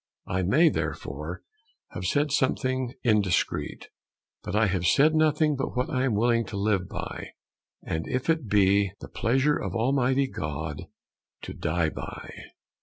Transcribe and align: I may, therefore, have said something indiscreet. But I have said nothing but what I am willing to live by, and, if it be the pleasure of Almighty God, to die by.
I 0.25 0.41
may, 0.41 0.69
therefore, 0.69 1.43
have 1.89 2.05
said 2.05 2.31
something 2.31 2.95
indiscreet. 3.03 3.89
But 4.41 4.55
I 4.55 4.65
have 4.65 4.87
said 4.87 5.13
nothing 5.13 5.55
but 5.55 5.77
what 5.77 5.91
I 5.91 6.05
am 6.05 6.15
willing 6.15 6.43
to 6.47 6.57
live 6.57 6.89
by, 6.89 7.33
and, 7.83 8.07
if 8.07 8.27
it 8.27 8.49
be 8.49 8.93
the 8.99 9.07
pleasure 9.07 9.57
of 9.59 9.75
Almighty 9.75 10.25
God, 10.25 10.87
to 11.43 11.53
die 11.53 11.89
by. 11.89 12.33